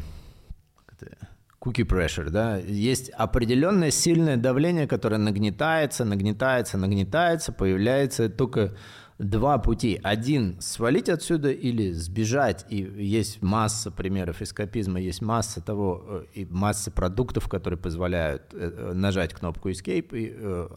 cookie 1.61 1.85
pressure, 1.85 2.31
да, 2.31 2.57
есть 2.59 3.11
определенное 3.11 3.91
сильное 3.91 4.37
давление, 4.37 4.87
которое 4.87 5.19
нагнетается, 5.19 6.05
нагнетается, 6.05 6.79
нагнетается, 6.79 7.53
появляется 7.53 8.29
только 8.29 8.77
два 9.19 9.59
пути. 9.59 9.99
Один– 10.03 10.57
свалить 10.61 11.09
отсюда 11.09 11.51
или 11.51 11.93
сбежать. 11.93 12.67
И 12.69 12.77
есть 12.77 13.43
масса 13.43 13.91
примеров 13.91 14.43
эскапизма, 14.43 15.01
есть 15.01 15.23
масса 15.23 15.61
того, 15.61 16.05
э, 16.07 16.25
и 16.35 16.45
масса 16.45 16.91
продуктов, 16.91 17.49
которые 17.49 17.79
позволяют 17.79 18.53
э, 18.53 18.93
нажать 18.95 19.33
кнопку 19.33 19.71
escape 19.71 20.09
и 20.13 20.35
э, 20.37 20.69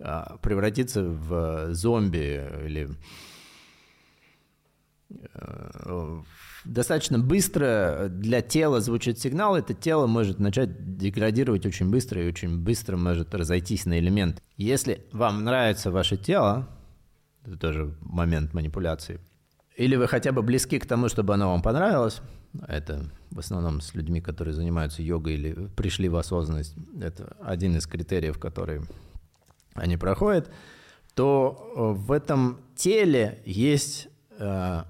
а, 0.00 0.36
превратиться 0.38 1.02
в 1.02 1.74
зомби 1.74 2.40
или 2.64 2.88
достаточно 6.64 7.18
быстро 7.18 8.06
для 8.08 8.42
тела 8.42 8.80
звучит 8.80 9.18
сигнал, 9.18 9.56
это 9.56 9.74
тело 9.74 10.06
может 10.06 10.38
начать 10.38 10.96
деградировать 10.96 11.66
очень 11.66 11.90
быстро 11.90 12.22
и 12.22 12.28
очень 12.28 12.58
быстро 12.58 12.96
может 12.96 13.34
разойтись 13.34 13.86
на 13.86 13.98
элемент. 13.98 14.40
Если 14.56 15.04
вам 15.12 15.42
нравится 15.42 15.90
ваше 15.90 16.16
тело, 16.16 16.68
это 17.50 17.58
тоже 17.58 17.94
момент 18.00 18.54
манипуляции. 18.54 19.20
Или 19.76 19.96
вы 19.96 20.06
хотя 20.06 20.32
бы 20.32 20.42
близки 20.42 20.78
к 20.78 20.86
тому, 20.86 21.08
чтобы 21.08 21.34
оно 21.34 21.50
вам 21.50 21.62
понравилось. 21.62 22.20
Это 22.66 23.10
в 23.30 23.38
основном 23.38 23.80
с 23.80 23.94
людьми, 23.94 24.20
которые 24.20 24.54
занимаются 24.54 25.02
йогой 25.02 25.34
или 25.34 25.66
пришли 25.68 26.08
в 26.08 26.16
осознанность. 26.16 26.74
Это 27.00 27.36
один 27.40 27.76
из 27.76 27.86
критериев, 27.86 28.38
которые 28.38 28.82
они 29.74 29.96
проходят. 29.96 30.50
То 31.14 31.72
э, 31.74 31.98
в 31.98 32.12
этом 32.12 32.60
теле 32.76 33.42
есть 33.44 34.08
э, 34.38 34.84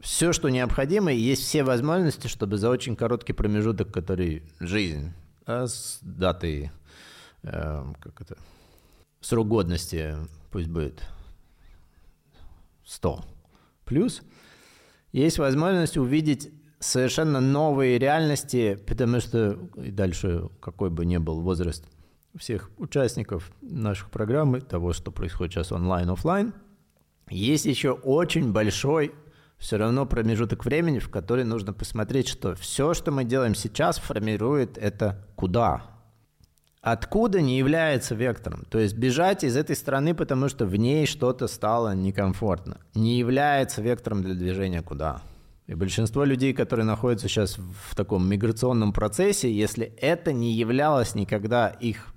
все, 0.00 0.32
что 0.32 0.48
необходимо, 0.48 1.12
и 1.12 1.18
есть 1.18 1.42
все 1.42 1.64
возможности, 1.64 2.26
чтобы 2.28 2.58
за 2.58 2.70
очень 2.70 2.96
короткий 2.96 3.32
промежуток, 3.32 3.92
который 3.92 4.42
жизнь, 4.60 5.12
а 5.46 5.66
с 5.66 5.98
датой, 6.02 6.70
э, 7.42 7.84
как 8.00 8.20
это, 8.20 8.36
срок 9.20 9.48
годности, 9.48 10.14
пусть 10.50 10.68
будет 10.68 11.02
100 12.86 13.24
плюс, 13.84 14.22
есть 15.12 15.38
возможность 15.38 15.96
увидеть 15.96 16.50
совершенно 16.78 17.40
новые 17.40 17.98
реальности, 17.98 18.78
потому 18.86 19.20
что 19.20 19.58
и 19.76 19.90
дальше 19.90 20.48
какой 20.60 20.90
бы 20.90 21.04
ни 21.04 21.16
был 21.18 21.40
возраст 21.40 21.84
всех 22.36 22.70
участников 22.76 23.50
наших 23.62 24.10
программы, 24.10 24.60
того, 24.60 24.92
что 24.92 25.10
происходит 25.10 25.54
сейчас 25.54 25.72
онлайн, 25.72 26.10
офлайн, 26.10 26.54
есть 27.28 27.64
еще 27.64 27.92
очень 27.92 28.52
большой 28.52 29.14
все 29.58 29.78
равно 29.78 30.04
промежуток 30.04 30.64
времени, 30.64 30.98
в 30.98 31.08
который 31.08 31.44
нужно 31.44 31.72
посмотреть, 31.72 32.28
что 32.28 32.54
все, 32.54 32.92
что 32.92 33.10
мы 33.10 33.24
делаем 33.24 33.54
сейчас, 33.54 33.98
формирует 33.98 34.76
это 34.76 35.26
куда, 35.34 35.95
откуда 36.86 37.40
не 37.40 37.58
является 37.58 38.14
вектором. 38.14 38.64
То 38.68 38.78
есть 38.78 38.96
бежать 38.96 39.42
из 39.42 39.56
этой 39.56 39.74
страны, 39.74 40.14
потому 40.14 40.48
что 40.48 40.66
в 40.66 40.76
ней 40.76 41.04
что-то 41.04 41.48
стало 41.48 41.96
некомфортно, 41.96 42.78
не 42.94 43.18
является 43.18 43.82
вектором 43.82 44.22
для 44.22 44.34
движения 44.34 44.82
куда. 44.82 45.20
И 45.66 45.74
большинство 45.74 46.22
людей, 46.22 46.52
которые 46.52 46.86
находятся 46.86 47.26
сейчас 47.26 47.58
в 47.58 47.96
таком 47.96 48.28
миграционном 48.28 48.92
процессе, 48.92 49.52
если 49.52 49.86
это 50.00 50.32
не 50.32 50.52
являлось 50.52 51.16
никогда 51.16 51.70
их 51.70 52.14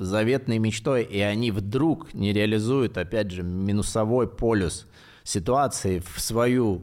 заветной 0.00 0.58
мечтой, 0.58 1.04
и 1.04 1.20
они 1.20 1.52
вдруг 1.52 2.14
не 2.14 2.32
реализуют, 2.32 2.98
опять 2.98 3.30
же, 3.30 3.44
минусовой 3.44 4.26
полюс 4.26 4.88
ситуации 5.22 6.00
в 6.00 6.20
свою 6.20 6.82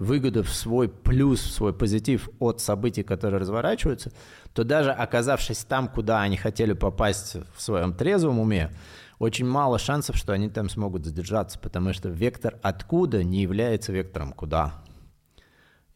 выгоду, 0.00 0.42
в 0.42 0.50
свой 0.50 0.88
плюс, 0.88 1.40
в 1.40 1.52
свой 1.52 1.74
позитив 1.74 2.30
от 2.38 2.60
событий, 2.60 3.02
которые 3.02 3.38
разворачиваются, 3.40 4.10
то 4.54 4.64
даже 4.64 4.90
оказавшись 4.92 5.64
там, 5.64 5.88
куда 5.88 6.22
они 6.22 6.38
хотели 6.38 6.72
попасть 6.72 7.36
в 7.54 7.60
своем 7.60 7.92
трезвом 7.92 8.38
уме, 8.38 8.70
очень 9.18 9.46
мало 9.46 9.78
шансов, 9.78 10.16
что 10.16 10.32
они 10.32 10.48
там 10.48 10.70
смогут 10.70 11.04
задержаться, 11.04 11.58
потому 11.58 11.92
что 11.92 12.08
вектор 12.08 12.58
откуда 12.62 13.22
не 13.22 13.42
является 13.42 13.92
вектором 13.92 14.32
куда. 14.32 14.82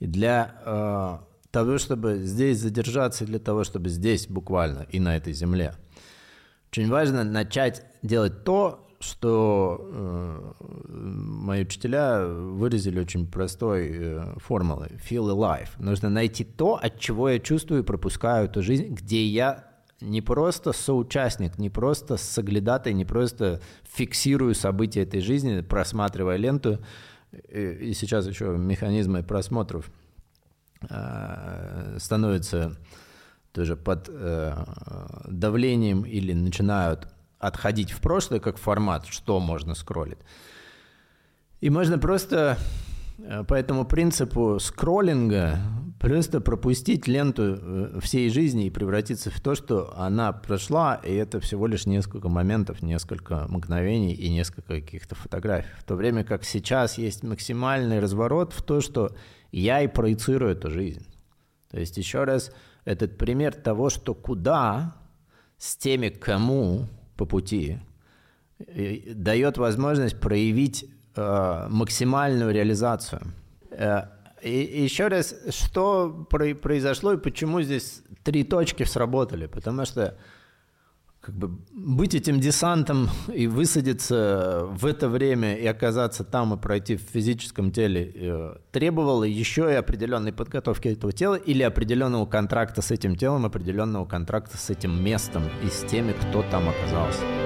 И 0.00 0.06
для 0.06 0.60
э, 0.66 1.18
того, 1.50 1.78
чтобы 1.78 2.18
здесь 2.18 2.58
задержаться, 2.58 3.24
для 3.24 3.38
того, 3.38 3.64
чтобы 3.64 3.88
здесь 3.88 4.26
буквально 4.26 4.86
и 4.90 5.00
на 5.00 5.16
этой 5.16 5.32
земле, 5.32 5.74
очень 6.70 6.90
важно 6.90 7.24
начать 7.24 7.86
делать 8.02 8.44
то, 8.44 8.83
что 9.04 9.90
э, 9.92 10.52
мои 10.88 11.62
учителя 11.62 12.26
выразили 12.26 12.98
очень 12.98 13.26
простой 13.26 13.90
э, 13.92 14.34
формулой 14.38 14.88
«feel 15.08 15.28
alive». 15.28 15.68
Нужно 15.78 16.08
найти 16.08 16.44
то, 16.44 16.74
от 16.76 16.98
чего 16.98 17.28
я 17.28 17.38
чувствую 17.38 17.82
и 17.82 17.84
пропускаю 17.84 18.46
эту 18.46 18.62
жизнь, 18.62 18.94
где 18.94 19.24
я 19.24 19.64
не 20.00 20.20
просто 20.20 20.72
соучастник, 20.72 21.58
не 21.58 21.70
просто 21.70 22.16
соглядатай, 22.16 22.92
не 22.94 23.04
просто 23.04 23.60
фиксирую 23.84 24.54
события 24.54 25.02
этой 25.02 25.20
жизни, 25.20 25.60
просматривая 25.60 26.36
ленту, 26.36 26.80
и, 27.32 27.90
и 27.90 27.94
сейчас 27.94 28.26
еще 28.26 28.56
механизмы 28.56 29.22
просмотров 29.22 29.90
э, 30.88 31.96
становятся 31.98 32.76
тоже 33.52 33.76
под 33.76 34.08
э, 34.10 34.52
давлением 35.28 36.02
или 36.02 36.32
начинают 36.32 37.08
отходить 37.46 37.90
в 37.90 38.00
прошлое 38.00 38.40
как 38.40 38.58
формат, 38.58 39.06
что 39.06 39.40
можно 39.40 39.74
скроллить. 39.74 40.18
И 41.60 41.70
можно 41.70 41.98
просто 41.98 42.58
э, 43.18 43.44
по 43.44 43.54
этому 43.54 43.84
принципу 43.84 44.58
скроллинга 44.60 45.58
просто 45.98 46.40
пропустить 46.40 47.08
ленту 47.08 47.42
э, 47.42 47.98
всей 48.02 48.28
жизни 48.28 48.66
и 48.66 48.70
превратиться 48.70 49.30
в 49.30 49.40
то, 49.40 49.54
что 49.54 49.94
она 49.96 50.32
прошла, 50.32 50.96
и 50.96 51.14
это 51.14 51.40
всего 51.40 51.66
лишь 51.66 51.86
несколько 51.86 52.28
моментов, 52.28 52.82
несколько 52.82 53.46
мгновений 53.48 54.12
и 54.12 54.28
несколько 54.28 54.80
каких-то 54.80 55.14
фотографий. 55.14 55.70
В 55.78 55.84
то 55.84 55.94
время 55.94 56.24
как 56.24 56.44
сейчас 56.44 56.98
есть 56.98 57.22
максимальный 57.22 58.00
разворот 58.00 58.52
в 58.52 58.62
то, 58.62 58.82
что 58.82 59.12
я 59.50 59.80
и 59.80 59.86
проецирую 59.86 60.52
эту 60.52 60.70
жизнь. 60.70 61.06
То 61.70 61.80
есть 61.80 61.96
еще 61.96 62.24
раз, 62.24 62.52
этот 62.84 63.16
пример 63.16 63.54
того, 63.54 63.88
что 63.88 64.14
куда 64.14 64.94
с 65.56 65.76
теми, 65.76 66.10
кому 66.10 66.88
по 67.16 67.26
пути, 67.26 67.78
дает 68.58 69.58
возможность 69.58 70.20
проявить 70.20 70.86
э, 71.16 71.66
максимальную 71.70 72.52
реализацию. 72.52 73.22
Э, 73.70 74.04
и 74.42 74.82
еще 74.82 75.08
раз, 75.08 75.34
что 75.50 76.26
произошло 76.62 77.14
и 77.14 77.16
почему 77.16 77.62
здесь 77.62 78.02
три 78.22 78.44
точки 78.44 78.84
сработали? 78.84 79.46
Потому 79.46 79.86
что 79.86 80.16
как 81.24 81.34
бы 81.34 81.58
быть 81.72 82.14
этим 82.14 82.38
десантом 82.38 83.08
и 83.32 83.46
высадиться 83.46 84.66
в 84.70 84.84
это 84.84 85.08
время 85.08 85.56
и 85.56 85.66
оказаться 85.66 86.22
там 86.22 86.52
и 86.52 86.58
пройти 86.58 86.96
в 86.96 87.00
физическом 87.00 87.70
теле 87.70 88.12
э, 88.14 88.56
требовало 88.72 89.24
еще 89.24 89.70
и 89.72 89.74
определенной 89.74 90.32
подготовки 90.32 90.88
этого 90.88 91.12
тела 91.12 91.36
или 91.36 91.62
определенного 91.62 92.26
контракта 92.26 92.82
с 92.82 92.90
этим 92.90 93.16
телом, 93.16 93.46
определенного 93.46 94.04
контракта 94.04 94.58
с 94.58 94.68
этим 94.68 95.02
местом 95.02 95.44
и 95.64 95.68
с 95.68 95.88
теми, 95.90 96.12
кто 96.12 96.42
там 96.50 96.68
оказался. 96.68 97.43